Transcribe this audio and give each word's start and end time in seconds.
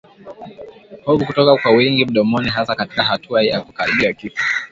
Povu 1.03 1.25
kutoka 1.25 1.57
kwa 1.57 1.71
wingi 1.71 2.05
mdomoni 2.05 2.49
hasa 2.49 2.75
katika 2.75 3.03
hatua 3.03 3.43
ya 3.43 3.61
kukaribia 3.61 4.13
kifo 4.13 4.43